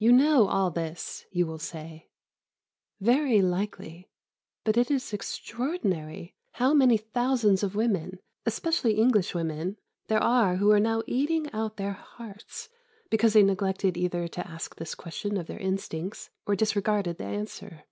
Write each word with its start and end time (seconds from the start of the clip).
You 0.00 0.10
know 0.10 0.48
all 0.48 0.72
this, 0.72 1.24
you 1.30 1.46
will 1.46 1.60
say; 1.60 2.10
very 3.00 3.40
likely, 3.40 4.10
but 4.64 4.76
it 4.76 4.90
is 4.90 5.12
extraordinary 5.12 6.34
how 6.54 6.74
many 6.74 6.96
thousands 6.96 7.62
of 7.62 7.76
women, 7.76 8.18
especially 8.44 8.94
English 8.94 9.36
women, 9.36 9.76
there 10.08 10.20
are 10.20 10.56
who 10.56 10.72
are 10.72 10.80
now 10.80 11.04
eating 11.06 11.48
out 11.52 11.76
their 11.76 11.92
hearts, 11.92 12.70
because 13.08 13.34
they 13.34 13.44
neglected 13.44 13.96
either 13.96 14.26
to 14.26 14.44
ask 14.48 14.74
this 14.74 14.96
question 14.96 15.36
of 15.36 15.46
their 15.46 15.60
instincts 15.60 16.30
or 16.44 16.56
disregarded 16.56 17.18
the 17.18 17.24
answer. 17.26 17.84